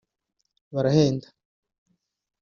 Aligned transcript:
barahenda 0.73 1.27